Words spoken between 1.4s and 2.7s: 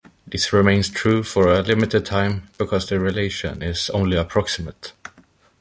a limited time,